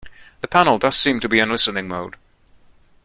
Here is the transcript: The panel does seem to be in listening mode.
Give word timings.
The 0.39 0.47
panel 0.47 0.79
does 0.79 0.97
seem 0.97 1.19
to 1.19 1.29
be 1.29 1.37
in 1.37 1.49
listening 1.51 1.87
mode. 1.87 2.15